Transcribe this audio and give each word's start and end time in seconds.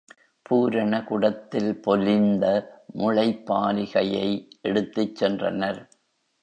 பூரண 0.45 1.03
குடத்தில் 1.03 1.79
பொலிந்த 1.81 2.45
முளைப்பாலிகையை 2.97 4.27
எடுத்துச் 4.61 5.23
சென்றனர். 5.23 5.81